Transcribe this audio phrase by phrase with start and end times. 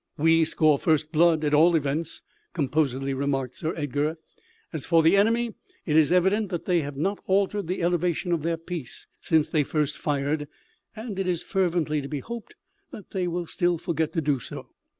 [0.17, 4.17] "We score first blood, at all events," composedly remarked Sir Edgar.
[4.73, 5.53] "As for the enemy,
[5.85, 9.61] it is evident that they have not altered the elevation of their piece since they
[9.63, 10.47] first fired,
[10.95, 12.55] and it is fervently to be hoped
[12.89, 14.69] that they will still forget to do so.